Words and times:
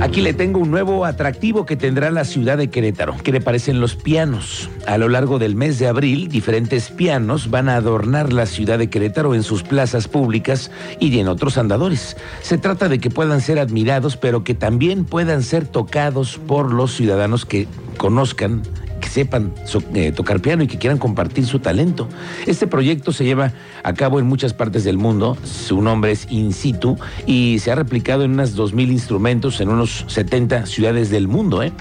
Aquí 0.00 0.20
le 0.20 0.32
tengo 0.32 0.60
un 0.60 0.70
nuevo 0.70 1.04
atractivo 1.04 1.66
que 1.66 1.74
tendrá 1.74 2.12
la 2.12 2.24
ciudad 2.24 2.56
de 2.56 2.70
Querétaro. 2.70 3.16
¿Qué 3.24 3.32
le 3.32 3.40
parecen 3.40 3.80
los 3.80 3.96
pianos? 3.96 4.70
A 4.86 4.96
lo 4.96 5.08
largo 5.08 5.40
del 5.40 5.56
mes 5.56 5.80
de 5.80 5.88
abril, 5.88 6.28
diferentes 6.28 6.90
pianos 6.90 7.50
van 7.50 7.68
a 7.68 7.74
adornar 7.74 8.32
la 8.32 8.46
ciudad 8.46 8.78
de 8.78 8.90
Querétaro 8.90 9.34
en 9.34 9.42
sus 9.42 9.64
plazas 9.64 10.06
públicas 10.06 10.70
y 11.00 11.18
en 11.18 11.26
otros 11.26 11.58
andadores. 11.58 12.16
Se 12.42 12.58
trata 12.58 12.88
de 12.88 13.00
que 13.00 13.10
puedan 13.10 13.40
ser 13.40 13.58
admirados, 13.58 14.16
pero 14.16 14.44
que 14.44 14.54
también 14.54 15.04
puedan 15.04 15.42
ser 15.42 15.66
tocados 15.66 16.38
por 16.46 16.72
los 16.72 16.94
ciudadanos 16.94 17.44
que 17.44 17.66
conozcan 17.96 18.62
que 19.00 19.08
sepan 19.08 19.52
eh, 19.94 20.12
tocar 20.12 20.40
piano 20.40 20.62
y 20.62 20.66
que 20.66 20.78
quieran 20.78 20.98
compartir 20.98 21.46
su 21.46 21.58
talento. 21.60 22.08
Este 22.46 22.66
proyecto 22.66 23.12
se 23.12 23.24
lleva 23.24 23.52
a 23.82 23.94
cabo 23.94 24.18
en 24.18 24.26
muchas 24.26 24.54
partes 24.54 24.84
del 24.84 24.98
mundo, 24.98 25.36
su 25.44 25.80
nombre 25.82 26.12
es 26.12 26.26
In 26.30 26.52
situ 26.52 26.96
y 27.26 27.58
se 27.60 27.70
ha 27.70 27.74
replicado 27.74 28.24
en 28.24 28.32
unas 28.32 28.56
2.000 28.56 28.90
instrumentos 28.90 29.60
en 29.60 29.68
unos 29.68 30.04
70 30.08 30.66
ciudades 30.66 31.10
del 31.10 31.28
mundo. 31.28 31.62
¿eh? 31.62 31.72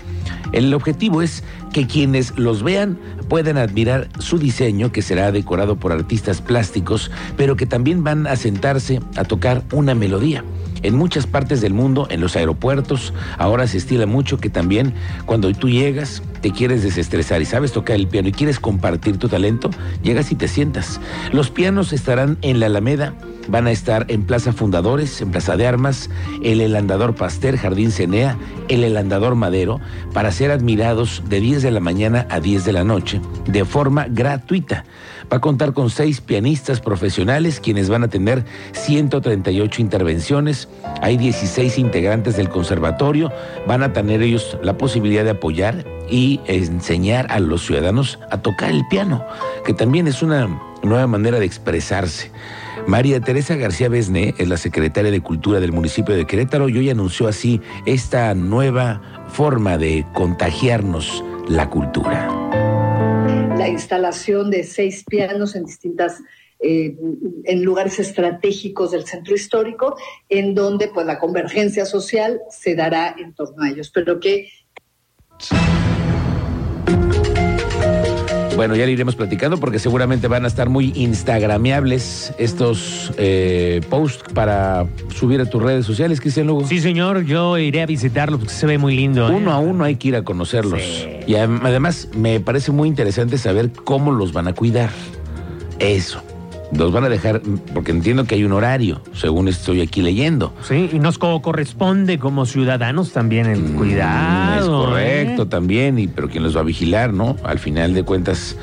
El 0.53 0.73
objetivo 0.73 1.21
es 1.21 1.43
que 1.73 1.87
quienes 1.87 2.37
los 2.37 2.63
vean 2.63 2.97
puedan 3.27 3.57
admirar 3.57 4.07
su 4.19 4.39
diseño, 4.39 4.91
que 4.91 5.01
será 5.01 5.31
decorado 5.31 5.75
por 5.75 5.91
artistas 5.91 6.41
plásticos, 6.41 7.11
pero 7.35 7.55
que 7.55 7.65
también 7.65 8.03
van 8.03 8.27
a 8.27 8.35
sentarse 8.35 9.01
a 9.15 9.23
tocar 9.23 9.63
una 9.71 9.93
melodía. 9.93 10.43
En 10.83 10.95
muchas 10.95 11.27
partes 11.27 11.61
del 11.61 11.73
mundo, 11.73 12.07
en 12.09 12.21
los 12.21 12.35
aeropuertos, 12.35 13.13
ahora 13.37 13.67
se 13.67 13.77
estila 13.77 14.05
mucho 14.05 14.37
que 14.37 14.49
también 14.49 14.93
cuando 15.25 15.51
tú 15.53 15.69
llegas, 15.69 16.21
te 16.41 16.51
quieres 16.51 16.83
desestresar 16.83 17.41
y 17.41 17.45
sabes 17.45 17.71
tocar 17.71 17.95
el 17.95 18.07
piano 18.07 18.27
y 18.27 18.31
quieres 18.31 18.59
compartir 18.59 19.17
tu 19.17 19.27
talento, 19.29 19.69
llegas 20.03 20.31
y 20.31 20.35
te 20.35 20.47
sientas. 20.47 20.99
Los 21.31 21.49
pianos 21.49 21.93
estarán 21.93 22.37
en 22.41 22.59
la 22.59 22.67
Alameda, 22.67 23.13
van 23.47 23.67
a 23.67 23.71
estar 23.71 24.05
en 24.09 24.23
Plaza 24.23 24.53
Fundadores, 24.53 25.21
en 25.21 25.31
Plaza 25.31 25.57
de 25.57 25.67
Armas, 25.67 26.09
el 26.43 26.61
El 26.61 26.75
Andador 26.75 27.15
Pasteur, 27.15 27.57
Jardín 27.57 27.91
Cenea, 27.91 28.37
el 28.67 28.83
El 28.83 28.97
Andador 28.97 29.35
Madero, 29.35 29.79
para 30.13 30.31
ser 30.31 30.51
admirados 30.51 31.23
de 31.27 31.39
10 31.39 31.63
de 31.63 31.71
la 31.71 31.79
mañana 31.79 32.27
a 32.29 32.39
10 32.39 32.65
de 32.65 32.73
la 32.73 32.83
noche, 32.83 33.21
de 33.45 33.65
forma 33.65 34.07
gratuita. 34.09 34.85
Va 35.31 35.37
a 35.37 35.41
contar 35.41 35.73
con 35.73 35.89
seis 35.89 36.21
pianistas 36.21 36.79
profesionales 36.79 37.59
quienes 37.59 37.89
van 37.89 38.03
a 38.03 38.07
tener 38.07 38.45
138 38.71 39.81
intervenciones. 39.81 40.69
Hay 41.01 41.17
16 41.17 41.77
integrantes 41.79 42.37
del 42.37 42.47
conservatorio. 42.47 43.31
Van 43.67 43.83
a 43.83 43.91
tener 43.91 44.21
ellos 44.21 44.57
la 44.63 44.77
posibilidad 44.77 45.25
de 45.25 45.31
apoyar 45.31 45.85
y 46.09 46.39
enseñar 46.45 47.27
a 47.29 47.39
los 47.39 47.65
ciudadanos 47.65 48.19
a 48.31 48.41
tocar 48.41 48.71
el 48.71 48.87
piano, 48.87 49.25
que 49.65 49.73
también 49.73 50.07
es 50.07 50.23
una 50.23 50.47
nueva 50.81 51.07
manera 51.07 51.39
de 51.39 51.45
expresarse. 51.45 52.31
María 52.87 53.19
Teresa 53.19 53.55
García 53.55 53.89
Besné 53.89 54.33
es 54.37 54.47
la 54.47 54.55
secretaria 54.55 55.11
de 55.11 55.19
Cultura 55.19 55.59
del 55.59 55.73
municipio 55.73 56.15
de 56.15 56.25
Querétaro 56.25 56.69
y 56.69 56.77
hoy 56.77 56.89
anunció 56.89 57.27
así 57.27 57.59
esta 57.85 58.33
nueva 58.33 59.01
forma 59.27 59.77
de 59.77 60.05
contagiarnos 60.13 61.21
la 61.49 61.69
cultura 61.69 62.36
la 63.67 63.73
instalación 63.73 64.49
de 64.49 64.63
seis 64.63 65.03
pianos 65.03 65.55
en 65.55 65.65
distintas 65.65 66.21
eh, 66.59 66.95
en 67.43 67.63
lugares 67.63 67.99
estratégicos 67.99 68.91
del 68.91 69.05
centro 69.05 69.35
histórico, 69.35 69.95
en 70.29 70.55
donde 70.55 70.87
pues 70.87 71.05
la 71.05 71.19
convergencia 71.19 71.85
social 71.85 72.41
se 72.49 72.75
dará 72.75 73.15
en 73.17 73.35
torno 73.35 73.63
a 73.63 73.69
ellos, 73.69 73.91
pero 73.93 74.19
que 74.19 74.49
bueno, 78.57 78.75
ya 78.75 78.85
le 78.85 78.91
iremos 78.91 79.15
platicando 79.15 79.57
porque 79.57 79.77
seguramente 79.77 80.27
van 80.27 80.43
a 80.43 80.47
estar 80.47 80.67
muy 80.67 80.91
instagramiables 80.95 82.33
estos 82.39 83.13
eh, 83.17 83.81
posts 83.89 84.33
para 84.33 84.87
subir 85.15 85.39
a 85.41 85.45
tus 85.45 85.61
redes 85.61 85.85
sociales, 85.85 86.19
Cristian 86.19 86.47
Lugo. 86.47 86.67
Sí, 86.67 86.79
señor, 86.79 87.23
yo 87.23 87.57
iré 87.57 87.83
a 87.83 87.85
visitarlo 87.85 88.39
porque 88.39 88.53
se 88.53 88.65
ve 88.65 88.77
muy 88.77 88.95
lindo. 88.95 89.29
¿eh? 89.29 89.31
Uno 89.31 89.51
a 89.53 89.59
uno 89.59 89.83
hay 89.83 89.95
que 89.95 90.09
ir 90.09 90.15
a 90.15 90.23
conocerlos. 90.23 90.81
Y 91.27 91.35
además 91.35 92.09
me 92.15 92.39
parece 92.39 92.71
muy 92.71 92.89
interesante 92.89 93.37
saber 93.37 93.71
cómo 93.71 94.11
los 94.11 94.33
van 94.33 94.47
a 94.47 94.53
cuidar. 94.53 94.89
Eso 95.79 96.26
los 96.71 96.91
van 96.91 97.05
a 97.05 97.09
dejar, 97.09 97.41
porque 97.73 97.91
entiendo 97.91 98.25
que 98.25 98.35
hay 98.35 98.43
un 98.43 98.51
horario, 98.51 99.01
según 99.13 99.47
estoy 99.47 99.81
aquí 99.81 100.01
leyendo. 100.01 100.53
Sí, 100.61 100.89
y 100.91 100.99
nos 100.99 101.17
corresponde 101.17 102.19
como 102.19 102.45
ciudadanos 102.45 103.13
también 103.13 103.45
el 103.47 103.61
mm, 103.61 103.75
cuidado. 103.75 104.59
Es 104.59 104.87
correcto 104.89 105.43
¿eh? 105.43 105.45
también, 105.45 105.99
y, 105.99 106.07
pero 106.07 106.29
quién 106.29 106.43
los 106.43 106.55
va 106.55 106.61
a 106.61 106.63
vigilar, 106.63 107.13
¿no? 107.13 107.37
Al 107.43 107.59
final 107.59 107.93
de 107.93 108.03
cuentas, 108.03 108.57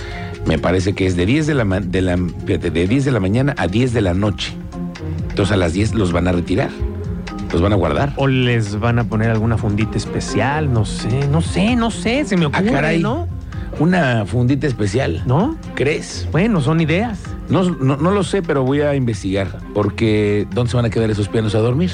me 0.46 0.58
parece 0.58 0.92
que 0.92 1.06
es 1.06 1.16
de 1.16 1.26
10 1.26 1.46
de 1.46 1.54
la, 1.54 1.64
de 1.64 2.02
la, 2.02 2.16
de 2.16 2.86
10 2.86 3.04
de 3.04 3.10
la 3.10 3.20
mañana 3.20 3.54
a 3.56 3.66
10 3.66 3.92
de 3.92 4.00
la 4.02 4.14
noche. 4.14 4.52
Entonces 5.30 5.52
a 5.52 5.56
las 5.56 5.72
10 5.72 5.94
los 5.94 6.12
van 6.12 6.28
a 6.28 6.32
retirar. 6.32 6.70
Los 7.52 7.62
van 7.62 7.72
a 7.72 7.76
guardar. 7.76 8.12
O 8.16 8.26
les 8.26 8.78
van 8.80 8.98
a 8.98 9.04
poner 9.04 9.30
alguna 9.30 9.56
fundita 9.56 9.96
especial, 9.96 10.72
no 10.72 10.84
sé, 10.84 11.28
no 11.28 11.40
sé, 11.40 11.76
no 11.76 11.90
sé, 11.90 12.24
se 12.24 12.36
me 12.36 12.46
ah, 12.46 12.48
ocurre, 12.48 12.98
¿no? 12.98 13.28
Una 13.78 14.24
fundita 14.26 14.66
especial. 14.66 15.22
¿No? 15.24 15.56
¿Crees? 15.74 16.28
Bueno, 16.32 16.60
son 16.60 16.80
ideas. 16.80 17.20
No, 17.48 17.62
no, 17.62 17.96
lo 17.96 18.22
sé, 18.24 18.42
pero 18.42 18.62
voy 18.62 18.80
a 18.80 18.94
investigar. 18.94 19.58
Porque 19.74 20.46
¿dónde 20.54 20.70
se 20.70 20.76
van 20.76 20.86
a 20.86 20.90
quedar 20.90 21.10
esos 21.10 21.28
pianos 21.28 21.54
a 21.54 21.58
dormir? 21.58 21.90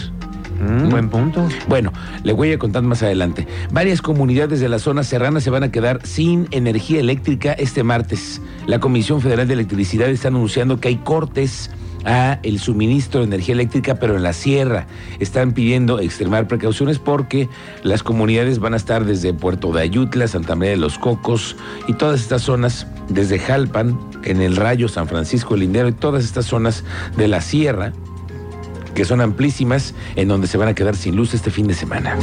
Mm. 0.61 0.91
Buen 0.91 1.09
punto. 1.09 1.49
Bueno, 1.69 1.93
le 2.23 2.33
voy 2.33 2.53
a 2.53 2.59
contar 2.59 2.83
más 2.83 3.03
adelante. 3.03 3.47
Varias 3.73 4.03
comunidades 4.03 4.61
de 4.61 4.69
la 4.69 4.79
zona 4.79 5.03
serrana 5.03 5.41
se 5.41 5.51
van 5.51 5.63
a 5.63 5.73
quedar 5.73 6.07
sin 6.07 6.47
energía 6.51 7.01
eléctrica 7.01 7.53
este 7.53 7.83
martes. 7.83 8.41
La 8.67 8.79
Comisión 8.79 9.21
Federal 9.21 9.49
de 9.49 9.55
Electricidad 9.55 10.09
está 10.09 10.29
anunciando 10.29 10.79
que 10.79 10.89
hay 10.89 10.97
cortes 10.97 11.71
a 12.05 12.39
el 12.43 12.59
suministro 12.59 13.21
de 13.21 13.27
energía 13.27 13.55
eléctrica, 13.55 13.97
pero 13.97 14.17
en 14.17 14.23
la 14.23 14.33
sierra. 14.33 14.87
Están 15.19 15.53
pidiendo 15.53 16.01
extremar 16.01 16.49
precauciones 16.49 16.99
porque 16.99 17.49
las 17.83 18.03
comunidades 18.03 18.59
van 18.59 18.75
a 18.75 18.77
estar 18.77 19.05
desde 19.05 19.33
Puerto 19.33 19.73
de 19.73 19.83
Ayutla, 19.83 20.29
Santa 20.29 20.55
María 20.55 20.73
de 20.73 20.77
los 20.79 20.99
Cocos 20.99 21.57
y 21.89 21.95
todas 21.95 22.21
estas 22.21 22.43
zonas, 22.43 22.87
desde 23.09 23.39
Jalpan, 23.39 23.99
en 24.25 24.41
el 24.41 24.57
Rayo, 24.57 24.89
San 24.89 25.09
Francisco, 25.09 25.55
el 25.55 25.61
Lindero 25.61 25.89
y 25.89 25.93
todas 25.93 26.25
estas 26.25 26.47
zonas 26.47 26.85
de 27.17 27.29
la 27.29 27.41
sierra 27.41 27.93
que 28.95 29.05
son 29.05 29.21
amplísimas, 29.21 29.95
en 30.17 30.29
donde 30.29 30.47
se 30.47 30.59
van 30.59 30.69
a 30.69 30.75
quedar 30.75 30.97
sin 30.97 31.17
luz 31.17 31.33
este 31.33 31.51
fin 31.51 31.67
de 31.67 31.75
semana. 31.75 32.17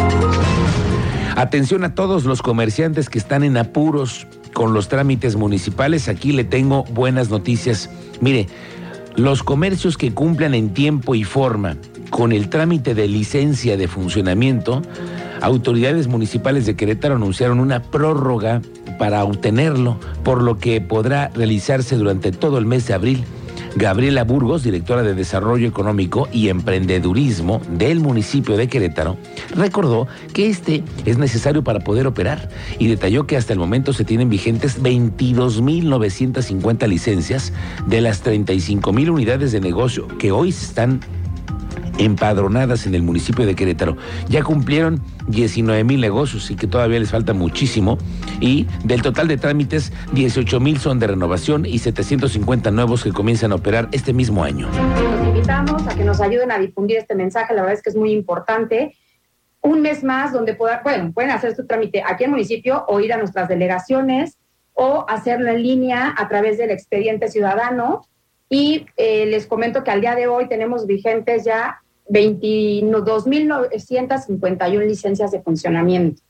Atención 1.35 1.83
a 1.83 1.95
todos 1.95 2.25
los 2.25 2.41
comerciantes 2.41 3.09
que 3.09 3.19
están 3.19 3.43
en 3.43 3.57
apuros 3.57 4.27
con 4.53 4.73
los 4.73 4.89
trámites 4.89 5.35
municipales. 5.35 6.09
Aquí 6.09 6.31
le 6.31 6.43
tengo 6.43 6.83
buenas 6.85 7.29
noticias. 7.29 7.89
Mire, 8.21 8.47
los 9.17 9.41
comercios 9.41 9.97
que 9.97 10.13
cumplan 10.13 10.53
en 10.53 10.73
tiempo 10.73 11.15
y 11.15 11.23
forma 11.23 11.75
con 12.11 12.31
el 12.31 12.49
trámite 12.49 12.93
de 12.93 13.07
licencia 13.07 13.75
de 13.75 13.87
funcionamiento, 13.87 14.83
autoridades 15.41 16.07
municipales 16.07 16.65
de 16.67 16.75
Querétaro 16.75 17.15
anunciaron 17.15 17.59
una 17.59 17.81
prórroga 17.81 18.61
para 18.99 19.23
obtenerlo, 19.23 19.99
por 20.23 20.41
lo 20.43 20.59
que 20.59 20.81
podrá 20.81 21.29
realizarse 21.33 21.95
durante 21.95 22.31
todo 22.31 22.59
el 22.59 22.65
mes 22.65 22.87
de 22.87 22.93
abril. 22.93 23.23
Gabriela 23.77 24.23
Burgos, 24.23 24.63
directora 24.63 25.03
de 25.03 25.13
Desarrollo 25.13 25.67
Económico 25.67 26.27
y 26.33 26.49
Emprendedurismo 26.49 27.61
del 27.69 27.99
municipio 27.99 28.57
de 28.57 28.67
Querétaro, 28.67 29.17
recordó 29.55 30.07
que 30.33 30.49
este 30.49 30.83
es 31.05 31.19
necesario 31.19 31.63
para 31.63 31.81
poder 31.81 32.07
operar 32.07 32.49
y 32.79 32.87
detalló 32.87 33.27
que 33.27 33.37
hasta 33.37 33.53
el 33.53 33.59
momento 33.59 33.93
se 33.93 34.03
tienen 34.03 34.29
vigentes 34.29 34.81
22.950 34.81 36.87
licencias 36.87 37.53
de 37.85 38.01
las 38.01 38.25
35.000 38.25 39.11
unidades 39.11 39.51
de 39.51 39.61
negocio 39.61 40.07
que 40.17 40.31
hoy 40.31 40.49
están 40.49 41.01
empadronadas 41.97 42.85
en 42.85 42.95
el 42.95 43.01
municipio 43.01 43.45
de 43.45 43.55
Querétaro. 43.55 43.97
Ya 44.29 44.43
cumplieron 44.43 45.01
19 45.27 45.83
mil 45.83 46.01
negocios 46.01 46.49
y 46.51 46.55
que 46.55 46.67
todavía 46.67 46.99
les 46.99 47.11
falta 47.11 47.33
muchísimo. 47.33 47.97
Y 48.39 48.67
del 48.83 49.01
total 49.01 49.27
de 49.27 49.37
trámites, 49.37 49.91
18 50.13 50.59
mil 50.59 50.79
son 50.79 50.99
de 50.99 51.07
renovación 51.07 51.65
y 51.65 51.79
750 51.79 52.71
nuevos 52.71 53.03
que 53.03 53.11
comienzan 53.11 53.51
a 53.51 53.55
operar 53.55 53.89
este 53.91 54.13
mismo 54.13 54.43
año. 54.43 54.69
Los 54.69 55.27
invitamos 55.27 55.87
a 55.87 55.95
que 55.95 56.03
nos 56.03 56.21
ayuden 56.21 56.51
a 56.51 56.59
difundir 56.59 56.97
este 56.97 57.15
mensaje, 57.15 57.53
la 57.53 57.61
verdad 57.61 57.77
es 57.77 57.83
que 57.83 57.89
es 57.89 57.95
muy 57.95 58.11
importante. 58.11 58.95
Un 59.61 59.81
mes 59.81 60.03
más 60.03 60.31
donde 60.31 60.53
puedan, 60.53 60.81
bueno, 60.83 61.11
pueden 61.11 61.31
hacer 61.31 61.55
su 61.55 61.65
trámite 61.65 62.03
aquí 62.05 62.23
en 62.23 62.31
municipio 62.31 62.85
o 62.87 62.99
ir 62.99 63.11
a 63.11 63.17
nuestras 63.17 63.49
delegaciones 63.49 64.37
o 64.73 65.05
hacerlo 65.09 65.49
en 65.49 65.63
línea 65.63 66.13
a 66.15 66.27
través 66.27 66.57
del 66.59 66.69
expediente 66.69 67.27
ciudadano. 67.29 68.05
Y 68.49 68.85
eh, 68.95 69.25
les 69.25 69.47
comento 69.47 69.83
que 69.83 69.91
al 69.91 69.99
día 69.99 70.15
de 70.15 70.27
hoy 70.27 70.47
tenemos 70.47 70.85
vigentes 70.85 71.43
ya 71.43 71.81
22.951 72.09 74.85
licencias 74.85 75.31
de 75.31 75.41
funcionamiento. 75.41 76.21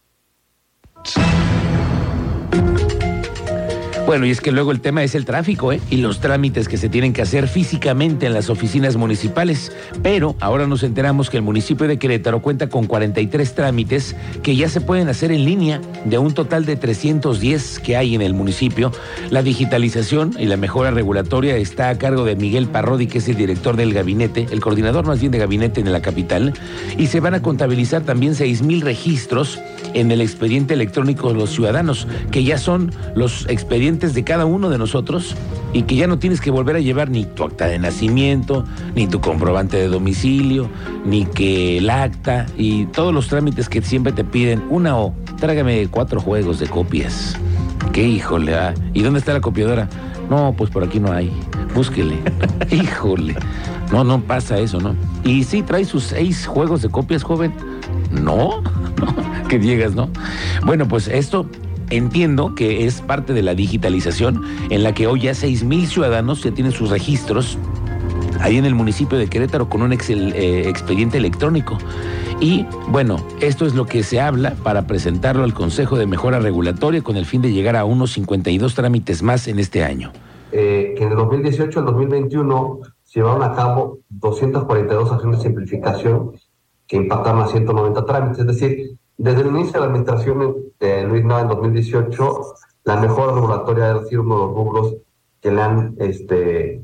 Bueno, 4.07 4.25
y 4.25 4.31
es 4.31 4.39
que 4.39 4.53
luego 4.53 4.71
el 4.71 4.79
tema 4.79 5.03
es 5.03 5.15
el 5.15 5.25
tráfico 5.25 5.73
¿eh? 5.73 5.81
y 5.89 5.97
los 5.97 6.21
trámites 6.21 6.69
que 6.69 6.77
se 6.77 6.87
tienen 6.87 7.11
que 7.11 7.21
hacer 7.21 7.49
físicamente 7.49 8.25
en 8.25 8.33
las 8.33 8.49
oficinas 8.49 8.95
municipales. 8.95 9.73
Pero 10.01 10.37
ahora 10.39 10.65
nos 10.65 10.83
enteramos 10.83 11.29
que 11.29 11.35
el 11.35 11.43
municipio 11.43 11.89
de 11.89 11.99
Querétaro 11.99 12.41
cuenta 12.41 12.69
con 12.69 12.85
43 12.85 13.53
trámites 13.53 14.15
que 14.43 14.55
ya 14.55 14.69
se 14.69 14.79
pueden 14.79 15.09
hacer 15.09 15.33
en 15.33 15.43
línea, 15.43 15.81
de 16.05 16.17
un 16.19 16.33
total 16.33 16.65
de 16.65 16.77
310 16.77 17.79
que 17.79 17.97
hay 17.97 18.15
en 18.15 18.21
el 18.21 18.33
municipio. 18.33 18.93
La 19.29 19.43
digitalización 19.43 20.35
y 20.39 20.45
la 20.45 20.55
mejora 20.55 20.91
regulatoria 20.91 21.57
está 21.57 21.89
a 21.89 21.97
cargo 21.97 22.23
de 22.23 22.37
Miguel 22.37 22.67
Parrodi, 22.67 23.07
que 23.07 23.17
es 23.17 23.27
el 23.27 23.35
director 23.35 23.75
del 23.75 23.93
gabinete, 23.93 24.47
el 24.51 24.61
coordinador 24.61 25.05
más 25.05 25.19
bien 25.19 25.33
de 25.33 25.39
gabinete 25.39 25.81
en 25.81 25.91
la 25.91 26.01
capital, 26.01 26.53
y 26.97 27.07
se 27.07 27.19
van 27.19 27.33
a 27.33 27.41
contabilizar 27.41 28.03
también 28.03 28.35
6 28.35 28.61
mil 28.61 28.79
registros 28.79 29.59
en 29.93 30.11
el 30.11 30.21
expediente 30.21 30.73
electrónico 30.73 31.29
de 31.29 31.35
los 31.35 31.51
ciudadanos, 31.51 32.07
que 32.31 32.43
ya 32.43 32.57
son 32.57 32.91
los 33.15 33.47
expedientes 33.49 34.13
de 34.13 34.23
cada 34.23 34.45
uno 34.45 34.69
de 34.69 34.77
nosotros 34.77 35.35
y 35.73 35.83
que 35.83 35.95
ya 35.95 36.07
no 36.07 36.19
tienes 36.19 36.41
que 36.41 36.51
volver 36.51 36.75
a 36.75 36.79
llevar 36.79 37.09
ni 37.09 37.25
tu 37.25 37.43
acta 37.43 37.67
de 37.67 37.79
nacimiento, 37.79 38.65
ni 38.95 39.07
tu 39.07 39.21
comprobante 39.21 39.77
de 39.77 39.87
domicilio, 39.87 40.69
ni 41.05 41.25
que 41.25 41.77
el 41.77 41.89
acta 41.89 42.45
y 42.57 42.85
todos 42.87 43.13
los 43.13 43.27
trámites 43.27 43.69
que 43.69 43.81
siempre 43.81 44.11
te 44.11 44.23
piden. 44.23 44.63
Una 44.69 44.97
o 44.97 45.13
trágame 45.39 45.87
cuatro 45.89 46.19
juegos 46.19 46.59
de 46.59 46.67
copias. 46.67 47.37
Qué 47.93 48.07
híjole, 48.07 48.55
ah. 48.55 48.73
¿y 48.93 49.01
dónde 49.01 49.19
está 49.19 49.33
la 49.33 49.41
copiadora? 49.41 49.89
No, 50.29 50.53
pues 50.57 50.69
por 50.69 50.83
aquí 50.83 50.99
no 50.99 51.11
hay. 51.11 51.31
Búsquele. 51.73 52.17
híjole. 52.71 53.35
No, 53.91 54.03
no 54.03 54.19
pasa 54.19 54.59
eso, 54.59 54.79
¿no? 54.79 54.95
Y 55.23 55.43
sí, 55.43 55.61
trae 55.61 55.85
sus 55.85 56.03
seis 56.03 56.45
juegos 56.45 56.81
de 56.81 56.89
copias, 56.89 57.23
joven. 57.23 57.53
No, 58.11 58.61
que 59.49 59.59
llegas, 59.59 59.95
¿no? 59.95 60.09
Bueno, 60.65 60.87
pues 60.87 61.07
esto 61.07 61.49
Entiendo 61.89 62.53
que 62.53 62.85
es 62.85 62.99
parte 62.99 63.31
de 63.31 63.41
la 63.41 63.55
digitalización 63.55 64.43
en 64.69 64.83
la 64.83 64.93
que 64.93 65.07
hoy 65.07 65.21
ya 65.21 65.33
6 65.33 65.63
mil 65.63 65.87
ciudadanos 65.87 66.43
ya 66.43 66.51
tienen 66.51 66.73
sus 66.73 66.89
registros 66.89 67.57
ahí 68.41 68.57
en 68.57 68.65
el 68.65 68.75
municipio 68.75 69.17
de 69.17 69.27
Querétaro 69.27 69.69
con 69.69 69.81
un 69.81 69.93
eh, 69.93 70.63
expediente 70.67 71.17
electrónico. 71.17 71.77
Y 72.41 72.65
bueno, 72.89 73.17
esto 73.39 73.65
es 73.65 73.73
lo 73.73 73.85
que 73.85 74.03
se 74.03 74.19
habla 74.19 74.55
para 74.63 74.85
presentarlo 74.85 75.43
al 75.43 75.53
Consejo 75.53 75.97
de 75.97 76.05
Mejora 76.05 76.39
Regulatoria 76.39 77.01
con 77.01 77.15
el 77.15 77.25
fin 77.25 77.41
de 77.41 77.53
llegar 77.53 77.77
a 77.77 77.85
unos 77.85 78.11
52 78.11 78.75
trámites 78.75 79.23
más 79.23 79.47
en 79.47 79.57
este 79.57 79.83
año. 79.83 80.11
Eh, 80.51 80.93
que 80.97 81.03
en 81.03 81.11
el 81.11 81.15
2018 81.15 81.79
al 81.79 81.85
2021 81.85 82.79
se 83.03 83.19
llevaron 83.21 83.43
a 83.43 83.55
cabo 83.55 83.99
242 84.09 85.11
acciones 85.11 85.39
de 85.39 85.43
simplificación 85.43 86.33
que 86.87 86.97
impactaron 86.97 87.41
a 87.41 87.47
190 87.47 88.05
trámites, 88.05 88.39
es 88.39 88.47
decir, 88.47 88.97
desde 89.17 89.41
el 89.41 89.47
inicio 89.47 89.73
de 89.73 89.79
la 89.79 89.85
administración 89.85 90.55
de 90.79 91.03
Luis 91.03 91.25
Nava 91.25 91.41
en 91.41 91.47
2018, 91.47 92.41
la 92.83 92.97
mejora 92.97 93.33
regulatoria 93.33 93.91
ha 93.91 94.05
sido 94.05 94.21
uno 94.21 94.35
de 94.35 94.41
los 94.45 94.55
rubros 94.55 94.95
que 95.41 95.51
le 95.51 95.61
han 95.61 95.95
este, 95.99 96.81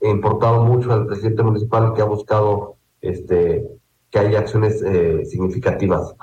importado 0.00 0.64
mucho 0.64 0.92
al 0.92 1.06
presidente 1.06 1.42
municipal 1.42 1.92
que 1.94 2.02
ha 2.02 2.04
buscado 2.04 2.76
este, 3.00 3.66
que 4.10 4.18
haya 4.18 4.40
acciones 4.40 4.82
eh, 4.82 5.24
significativas. 5.24 6.14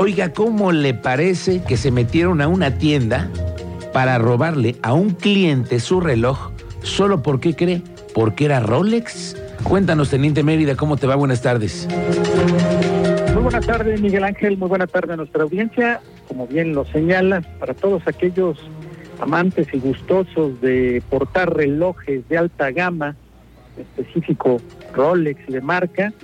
Oiga, 0.00 0.32
¿cómo 0.32 0.72
le 0.72 0.94
parece 0.94 1.62
que 1.62 1.76
se 1.76 1.90
metieron 1.90 2.40
a 2.40 2.48
una 2.48 2.78
tienda 2.78 3.30
para 3.92 4.18
robarle 4.18 4.76
a 4.82 4.94
un 4.94 5.10
cliente 5.10 5.80
su 5.80 6.00
reloj 6.00 6.50
solo 6.82 7.22
porque 7.22 7.54
cree? 7.54 7.82
Porque 8.14 8.44
era 8.44 8.60
Rolex. 8.60 9.36
Cuéntanos, 9.68 10.08
Teniente 10.08 10.42
Mérida, 10.42 10.76
¿cómo 10.76 10.96
te 10.96 11.06
va? 11.06 11.14
Buenas 11.14 11.42
tardes. 11.42 11.86
Muy 13.34 13.42
buenas 13.42 13.66
tardes, 13.66 14.00
Miguel 14.00 14.24
Ángel. 14.24 14.56
Muy 14.56 14.66
buena 14.66 14.86
tarde 14.86 15.12
a 15.12 15.16
nuestra 15.16 15.42
audiencia. 15.42 16.00
Como 16.26 16.46
bien 16.46 16.72
lo 16.72 16.86
señalas, 16.86 17.44
para 17.60 17.74
todos 17.74 18.02
aquellos 18.06 18.58
amantes 19.20 19.68
y 19.74 19.78
gustosos 19.78 20.58
de 20.62 21.02
portar 21.10 21.54
relojes 21.54 22.26
de 22.30 22.38
alta 22.38 22.70
gama, 22.70 23.14
específico 23.76 24.56
Rolex 24.94 25.38
y 25.48 25.52
de 25.52 25.60
marca, 25.60 26.14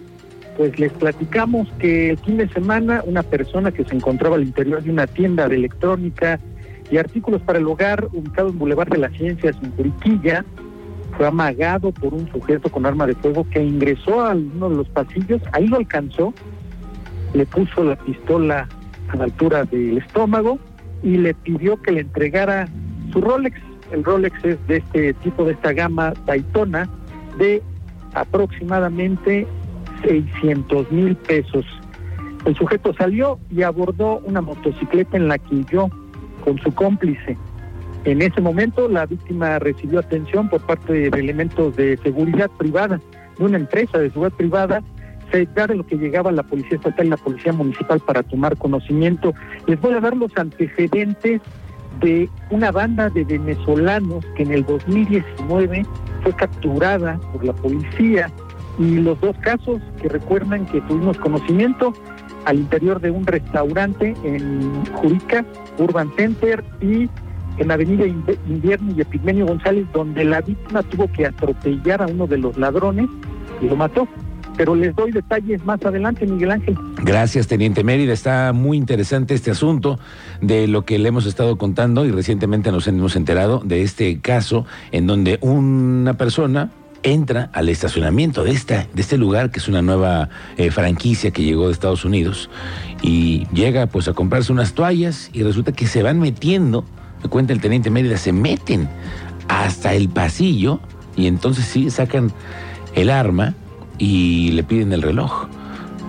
pues 0.57 0.79
les 0.79 0.93
platicamos 0.93 1.69
que 1.79 2.11
el 2.11 2.19
fin 2.19 2.39
de 2.39 2.49
semana 2.49 3.03
una 3.05 3.23
persona 3.23 3.73
que 3.73 3.85
se 3.85 3.95
encontraba 3.95 4.37
al 4.37 4.45
interior 4.45 4.83
de 4.83 4.91
una 4.91 5.07
tienda 5.07 5.49
de 5.51 5.57
electrónica 5.57 6.41
y 6.91 6.97
artículos 6.97 7.43
para 7.43 7.59
el 7.59 7.67
hogar 7.67 8.09
ubicado 8.15 8.49
en 8.49 8.59
Boulevard 8.59 8.89
de 8.89 8.99
las 8.99 9.13
Ciencias 9.13 9.55
en 9.63 9.71
Curiquilla, 9.73 10.47
fue 11.17 11.27
amagado 11.27 11.93
por 11.93 12.15
un 12.15 12.31
sujeto 12.31 12.71
con 12.71 12.87
arma 12.87 13.07
de 13.07 13.15
fuego 13.15 13.47
que 13.51 13.63
ingresó 13.63 14.25
a 14.25 14.35
uno 14.35 14.71
de 14.71 14.77
los 14.77 14.89
pasillos, 14.89 15.41
ahí 15.53 15.67
lo 15.67 15.77
alcanzó, 15.77 16.35
le 17.33 17.47
puso 17.47 17.85
la 17.85 17.97
pistola 17.97 18.69
a 19.09 19.17
la 19.17 19.25
altura 19.25 19.65
del 19.65 19.99
estómago 19.99 20.59
y 21.03 21.17
le 21.17 21.35
pidió 21.35 21.81
que 21.83 21.93
le 21.93 22.01
entregara 22.01 22.69
su 23.13 23.21
Rolex. 23.21 23.61
El 23.93 24.03
Rolex 24.03 24.45
es 24.45 24.67
de 24.67 24.79
este 24.79 25.13
tipo, 25.15 25.45
de 25.45 25.53
esta 25.53 25.73
gama 25.73 26.15
Daytona, 26.27 26.89
de 27.39 27.63
aproximadamente 28.15 29.47
600 30.05 30.91
mil 30.91 31.17
pesos. 31.17 31.65
El 32.45 32.55
sujeto 32.57 32.93
salió 32.95 33.39
y 33.51 33.63
abordó 33.63 34.19
una 34.25 34.41
motocicleta 34.41 35.17
en 35.17 35.29
la 35.29 35.39
que 35.39 35.57
huyó 35.57 35.89
con 36.45 36.59
su 36.59 36.75
cómplice. 36.75 37.37
En 38.05 38.21
ese 38.21 38.41
momento 38.41 38.89
la 38.89 39.07
víctima 39.07 39.59
recibió 39.59 40.01
atención 40.01 40.49
por 40.49 40.61
parte 40.61 41.11
de 41.11 41.19
elementos 41.19 41.75
de 41.77 41.97
seguridad 42.03 42.51
privada, 42.59 43.01
de 43.39 43.45
una 43.45 43.57
empresa 43.57 43.99
de 43.99 44.11
seguridad 44.11 44.37
privada, 44.37 44.83
se 45.33 45.47
de 45.47 45.75
lo 45.75 45.87
que 45.87 45.97
llegaba 45.97 46.31
la 46.31 46.43
policía 46.43 46.77
estatal 46.77 47.07
y 47.07 47.11
la 47.11 47.17
policía 47.17 47.53
municipal 47.53 47.99
para 48.01 48.23
tomar 48.23 48.57
conocimiento. 48.57 49.33
Les 49.67 49.81
voy 49.81 49.95
a 49.95 50.01
dar 50.01 50.17
los 50.17 50.31
antecedentes 50.37 51.41
de 52.01 52.29
una 52.51 52.71
banda 52.71 53.09
de 53.09 53.25
venezolanos 53.25 54.25
que 54.37 54.43
en 54.43 54.53
el 54.53 54.65
2019 54.65 55.87
fue 56.23 56.33
capturada 56.35 57.19
por 57.33 57.45
la 57.45 57.53
policía 57.53 58.31
y 58.79 58.97
los 58.97 59.21
dos 59.21 59.37
casos 59.39 59.81
que 60.01 60.09
recuerdan 60.09 60.67
que 60.67 60.81
tuvimos 60.83 61.17
conocimiento 61.19 61.93
al 62.45 62.59
interior 62.59 63.01
de 63.01 63.11
un 63.11 63.27
restaurante 63.27 64.15
en 64.25 64.85
Jurica, 64.93 65.45
Urban 65.79 66.13
Center 66.17 66.65
y 66.81 67.09
en 67.59 67.71
avenida 67.71 68.07
Invierno 68.07 68.93
y 68.97 69.01
Epigmenio 69.01 69.47
González, 69.47 69.87
donde 69.93 70.25
la 70.25 70.41
víctima 70.41 70.83
tuvo 70.83 71.11
que 71.11 71.27
atropellar 71.27 72.03
a 72.03 72.07
uno 72.07 72.27
de 72.27 72.39
los 72.39 72.57
ladrones 72.57 73.09
y 73.61 73.67
lo 73.67 73.77
mató. 73.77 74.09
Pero 74.57 74.77
les 74.77 74.95
doy 74.95 75.11
detalles 75.11 75.65
más 75.65 75.85
adelante, 75.85 76.27
Miguel 76.27 76.53
Ángel. 76.53 76.79
Gracias, 77.03 77.49
Teniente 77.49 77.83
Mérida. 77.83 78.13
Está 78.13 78.53
muy 78.53 78.77
interesante 78.77 79.35
este 79.35 79.51
asunto 79.51 79.99
de 80.41 80.69
lo 80.69 80.85
que 80.85 80.99
le 81.01 81.09
hemos 81.09 81.27
estado 81.27 81.59
contando 81.59 82.05
y 82.05 82.13
recientemente 82.13 82.71
nos 82.71 82.87
hemos 82.87 83.17
enterado 83.17 83.61
de 83.65 83.83
este 83.83 84.21
caso 84.21 84.65
en 84.93 85.09
donde 85.09 85.39
una 85.41 86.15
persona 86.15 86.71
entra 87.03 87.51
al 87.53 87.69
estacionamiento 87.69 88.45
de, 88.45 88.53
esta, 88.53 88.87
de 88.93 89.03
este 89.03 89.19
lugar, 89.19 89.51
que 89.51 89.59
es 89.59 89.69
una 89.69 89.83
nueva 89.83 90.31
eh, 90.57 90.71
franquicia 90.71 91.31
que 91.33 91.43
llegó 91.43 91.67
de 91.67 91.73
Estados 91.73 92.05
Unidos, 92.05 92.49
y 93.03 93.47
llega 93.53 93.87
pues 93.87 94.09
a 94.09 94.15
comprarse 94.15 94.53
unas 94.53 94.73
toallas 94.73 95.31
y 95.33 95.43
resulta 95.43 95.73
que 95.73 95.87
se 95.87 96.03
van 96.03 96.19
metiendo 96.19 96.85
cuenta 97.29 97.53
el 97.53 97.61
teniente 97.61 97.91
Mérida, 97.91 98.17
se 98.17 98.33
meten 98.33 98.89
hasta 99.49 99.95
el 99.95 100.09
pasillo 100.09 100.81
y 101.17 101.27
entonces 101.27 101.65
sí 101.65 101.91
sacan 101.91 102.33
el 102.95 103.11
arma 103.11 103.55
y 103.99 104.53
le 104.53 104.63
piden 104.63 104.93
el 104.93 105.03
reloj. 105.03 105.47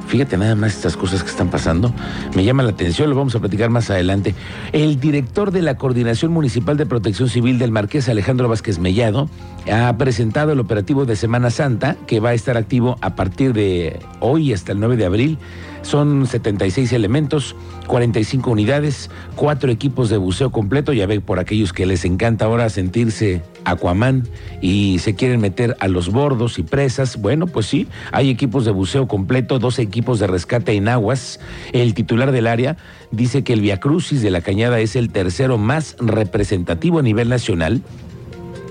Fíjate 0.08 0.38
nada 0.38 0.56
más 0.56 0.76
estas 0.76 0.96
cosas 0.96 1.24
que 1.24 1.30
están 1.30 1.50
pasando. 1.50 1.94
Me 2.36 2.44
llama 2.44 2.64
la 2.64 2.70
atención, 2.70 3.10
lo 3.10 3.16
vamos 3.16 3.36
a 3.36 3.40
platicar 3.40 3.70
más 3.70 3.90
adelante. 3.90 4.36
El 4.72 5.00
director 5.00 5.52
de 5.52 5.62
la 5.62 5.78
Coordinación 5.78 6.32
Municipal 6.32 6.78
de 6.78 6.86
Protección 6.86 7.28
Civil 7.28 7.58
del 7.58 7.72
Marqués, 7.72 8.08
Alejandro 8.08 8.48
Vázquez 8.48 8.80
Mellado, 8.80 9.30
ha 9.72 9.98
presentado 9.98 10.52
el 10.52 10.60
operativo 10.60 11.06
de 11.06 11.16
Semana 11.16 11.50
Santa, 11.50 11.96
que 12.06 12.20
va 12.20 12.30
a 12.30 12.34
estar 12.34 12.56
activo 12.56 12.98
a 13.02 13.16
partir 13.16 13.54
de 13.54 14.00
hoy 14.20 14.54
hasta 14.54 14.72
el 14.72 14.80
9 14.80 14.98
de 14.98 15.06
abril. 15.06 15.38
Son 15.82 16.26
76 16.26 16.94
elementos, 16.94 17.56
45 17.86 18.50
unidades, 18.50 19.12
cuatro 19.36 19.72
equipos 19.72 20.10
de 20.10 20.18
buceo 20.18 20.52
completo. 20.52 20.94
Ya 20.94 21.06
ve 21.06 21.22
por 21.22 21.38
aquellos 21.38 21.74
que 21.74 21.86
les 21.86 22.06
encanta 22.06 22.46
ahora 22.46 22.70
sentirse 22.70 23.44
Aquaman 23.66 24.28
y 24.62 24.98
se 25.00 25.14
quieren 25.14 25.42
meter 25.42 25.78
a 25.80 25.88
los 25.88 26.12
bordos 26.12 26.58
y 26.58 26.64
presas. 26.64 27.22
Bueno, 27.22 27.46
pues 27.46 27.68
sí, 27.68 27.88
hay 28.12 28.32
equipos 28.32 28.66
de 28.66 28.72
buceo 28.72 29.08
completo, 29.08 29.60
dos 29.60 29.78
equipos 29.78 29.95
de 29.96 30.28
rescate 30.28 30.74
en 30.74 30.90
aguas. 30.90 31.40
El 31.72 31.94
titular 31.94 32.32
del 32.32 32.48
área 32.48 32.76
dice 33.12 33.44
que 33.44 33.54
el 33.54 33.62
Via 33.62 33.80
Crucis 33.80 34.22
de 34.22 34.30
la 34.30 34.42
Cañada 34.42 34.80
es 34.80 34.96
el 34.96 35.10
tercero 35.10 35.58
más 35.58 35.96
representativo 36.00 37.00
a 37.00 37.02
nivel 37.02 37.30
nacional 37.30 37.82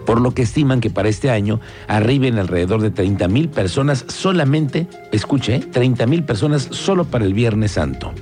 por 0.04 0.21
lo 0.21 0.35
que 0.35 0.43
estiman 0.43 0.81
que 0.81 0.90
para 0.90 1.09
este 1.09 1.31
año 1.31 1.61
arriben 1.88 2.38
alrededor 2.38 2.83
de 2.83 2.90
30 2.90 3.26
mil 3.28 3.49
personas 3.49 4.04
solamente, 4.09 4.87
escuche, 5.12 5.61
30 5.61 6.07
mil 6.07 6.25
personas 6.25 6.69
solo 6.71 7.07
para 7.07 7.25
el 7.25 7.33
Viernes 7.33 7.73
Santo. 7.73 8.12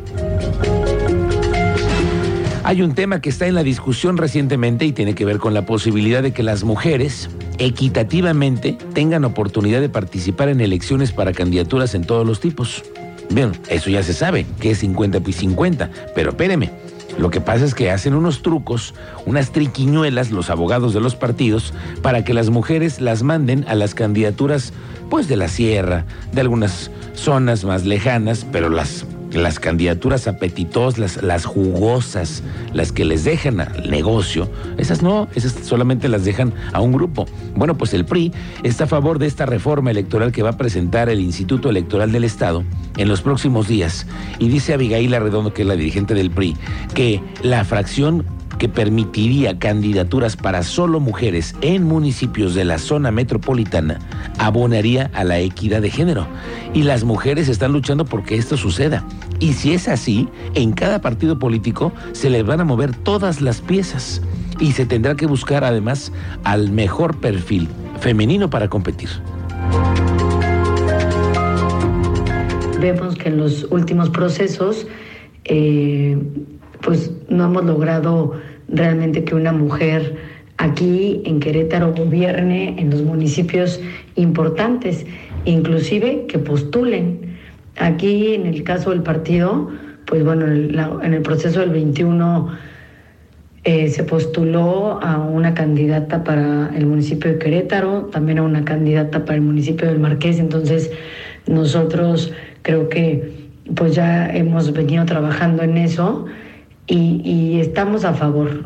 Hay 2.62 2.82
un 2.82 2.94
tema 2.94 3.21
que 3.21 3.30
está 3.30 3.49
en 3.49 3.56
la 3.56 3.64
discusión 3.64 4.16
recientemente 4.16 4.85
y 4.85 4.92
tiene 4.92 5.16
que 5.16 5.25
ver 5.25 5.38
con 5.38 5.52
la 5.52 5.66
posibilidad 5.66 6.23
de 6.23 6.32
que 6.32 6.44
las 6.44 6.62
mujeres 6.62 7.28
equitativamente 7.59 8.78
tengan 8.94 9.25
oportunidad 9.25 9.80
de 9.80 9.88
participar 9.88 10.49
en 10.49 10.61
elecciones 10.61 11.12
para 11.12 11.32
candidaturas 11.32 11.94
en 11.94 12.04
todos 12.04 12.25
los 12.26 12.40
tipos. 12.40 12.85
Bien, 13.32 13.52
eso 13.68 13.88
ya 13.88 14.02
se 14.02 14.12
sabe, 14.12 14.46
que 14.60 14.72
es 14.72 14.78
50 14.78 15.22
y 15.24 15.32
50, 15.32 15.90
pero 16.14 16.30
espéreme. 16.30 16.70
Lo 17.18 17.30
que 17.30 17.40
pasa 17.40 17.64
es 17.64 17.74
que 17.74 17.90
hacen 17.90 18.14
unos 18.14 18.42
trucos, 18.42 18.94
unas 19.26 19.52
triquiñuelas 19.52 20.30
los 20.30 20.50
abogados 20.50 20.94
de 20.94 21.00
los 21.00 21.14
partidos 21.14 21.72
para 22.02 22.24
que 22.24 22.34
las 22.34 22.50
mujeres 22.50 23.00
las 23.00 23.22
manden 23.22 23.64
a 23.68 23.74
las 23.74 23.94
candidaturas 23.94 24.72
pues 25.10 25.28
de 25.28 25.36
la 25.36 25.48
sierra, 25.48 26.06
de 26.32 26.40
algunas 26.40 26.90
zonas 27.14 27.64
más 27.64 27.84
lejanas, 27.84 28.46
pero 28.50 28.70
las 28.70 29.04
las 29.32 29.58
candidaturas 29.58 30.28
apetitosas, 30.28 30.98
las, 30.98 31.22
las, 31.22 31.44
jugosas, 31.44 32.42
las 32.72 32.92
que 32.92 33.04
les 33.04 33.24
dejan 33.24 33.60
al 33.60 33.90
negocio, 33.90 34.50
esas 34.78 35.02
no, 35.02 35.28
esas 35.34 35.52
solamente 35.64 36.08
las 36.08 36.24
dejan 36.24 36.52
a 36.72 36.80
un 36.80 36.92
grupo. 36.92 37.26
Bueno, 37.54 37.76
pues 37.76 37.94
el 37.94 38.04
PRI 38.04 38.32
está 38.62 38.84
a 38.84 38.88
favor 38.88 39.18
de 39.18 39.26
esta 39.26 39.46
reforma 39.46 39.90
electoral 39.90 40.32
que 40.32 40.42
va 40.42 40.50
a 40.50 40.56
presentar 40.56 41.08
el 41.08 41.20
Instituto 41.20 41.70
Electoral 41.70 42.12
del 42.12 42.24
Estado 42.24 42.64
en 42.96 43.08
los 43.08 43.22
próximos 43.22 43.68
días. 43.68 44.06
Y 44.38 44.48
dice 44.48 44.74
Abigail 44.74 45.14
Arredondo, 45.14 45.52
que 45.52 45.62
es 45.62 45.68
la 45.68 45.76
dirigente 45.76 46.14
del 46.14 46.30
PRI, 46.30 46.56
que 46.94 47.22
la 47.42 47.64
fracción 47.64 48.24
que 48.58 48.68
permitiría 48.68 49.58
candidaturas 49.58 50.36
para 50.36 50.62
solo 50.62 51.00
mujeres 51.00 51.56
en 51.62 51.82
municipios 51.82 52.54
de 52.54 52.64
la 52.64 52.78
zona 52.78 53.10
metropolitana 53.10 53.98
abonaría 54.38 55.10
a 55.14 55.24
la 55.24 55.40
equidad 55.40 55.82
de 55.82 55.90
género. 55.90 56.28
Y 56.72 56.84
las 56.84 57.02
mujeres 57.02 57.48
están 57.48 57.72
luchando 57.72 58.04
porque 58.04 58.36
esto 58.36 58.56
suceda. 58.56 59.04
Y 59.42 59.54
si 59.54 59.72
es 59.72 59.88
así, 59.88 60.28
en 60.54 60.70
cada 60.70 61.00
partido 61.00 61.37
político 61.37 61.92
se 62.12 62.30
les 62.30 62.46
van 62.46 62.61
a 62.61 62.64
mover 62.64 62.94
todas 62.94 63.40
las 63.40 63.61
piezas 63.61 64.22
y 64.61 64.70
se 64.70 64.87
tendrá 64.87 65.16
que 65.16 65.26
buscar 65.26 65.64
además 65.64 66.12
al 66.44 66.70
mejor 66.70 67.16
perfil 67.16 67.66
femenino 67.99 68.49
para 68.49 68.68
competir. 68.68 69.08
Vemos 72.80 73.16
que 73.16 73.30
en 73.30 73.38
los 73.38 73.66
últimos 73.72 74.11
procesos, 74.11 74.87
eh, 75.44 76.16
pues 76.80 77.11
no 77.28 77.46
hemos 77.46 77.64
logrado 77.64 78.34
realmente 78.68 79.25
que 79.25 79.34
una 79.34 79.52
mujer 79.52 80.18
aquí 80.58 81.20
en 81.25 81.40
Querétaro 81.40 81.92
gobierne 81.94 82.80
en 82.80 82.90
los 82.90 83.02
municipios 83.02 83.80
importantes, 84.14 85.04
inclusive 85.46 86.26
que 86.28 86.38
postulen. 86.38 87.22
Aquí 87.79 88.35
en 88.35 88.47
el 88.47 88.64
caso 88.64 88.91
del 88.91 89.02
partido, 89.02 89.71
pues 90.07 90.25
bueno, 90.25 90.47
en 90.47 91.14
el 91.14 91.23
proceso 91.23 91.61
del 91.61 91.71
21 91.71 92.50
eh, 93.64 93.88
se 93.88 94.02
postuló 94.02 95.00
a 95.02 95.19
una 95.19 95.55
candidata 95.55 96.25
para 96.25 96.71
el 96.75 96.87
municipio 96.87 97.31
de 97.31 97.38
Querétaro, 97.38 98.07
también 98.12 98.38
a 98.38 98.43
una 98.43 98.64
candidata 98.64 99.25
para 99.25 99.37
el 99.37 99.43
municipio 99.43 99.87
del 99.87 100.00
Marqués, 100.00 100.41
entonces 100.41 100.91
nosotros 101.47 102.33
creo 102.62 102.88
que 102.88 103.43
pues 103.76 103.95
ya 103.95 104.29
hemos 104.35 104.73
venido 104.73 105.05
trabajando 105.05 105.62
en 105.62 105.76
eso 105.76 106.26
y, 106.88 107.61
estamos 107.61 108.05
a 108.05 108.12
favor. 108.12 108.64